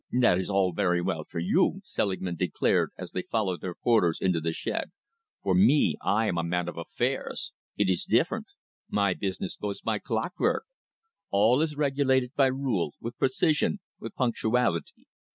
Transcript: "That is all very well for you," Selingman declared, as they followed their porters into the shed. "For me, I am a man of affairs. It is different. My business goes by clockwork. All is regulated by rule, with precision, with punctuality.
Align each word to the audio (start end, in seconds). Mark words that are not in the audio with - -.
"That 0.19 0.39
is 0.39 0.49
all 0.49 0.71
very 0.73 0.99
well 0.99 1.25
for 1.25 1.37
you," 1.37 1.81
Selingman 1.83 2.35
declared, 2.35 2.89
as 2.97 3.11
they 3.11 3.21
followed 3.21 3.61
their 3.61 3.75
porters 3.75 4.17
into 4.19 4.41
the 4.41 4.51
shed. 4.51 4.89
"For 5.43 5.53
me, 5.53 5.95
I 6.01 6.25
am 6.25 6.39
a 6.39 6.43
man 6.43 6.67
of 6.67 6.75
affairs. 6.75 7.53
It 7.77 7.87
is 7.87 8.05
different. 8.05 8.47
My 8.89 9.13
business 9.13 9.55
goes 9.55 9.79
by 9.79 9.99
clockwork. 9.99 10.65
All 11.29 11.61
is 11.61 11.77
regulated 11.77 12.33
by 12.33 12.47
rule, 12.47 12.95
with 12.99 13.19
precision, 13.19 13.79
with 13.99 14.15
punctuality. 14.15 15.05